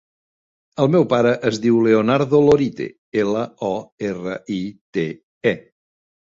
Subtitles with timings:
[0.83, 2.89] El meu pare es diu Leonardo Lorite:
[3.27, 3.73] ela, o,
[4.11, 4.61] erra, i,
[4.99, 5.09] te,
[5.55, 5.57] e.